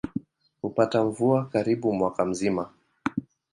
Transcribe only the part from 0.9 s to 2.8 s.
mvua karibu mwaka mzima.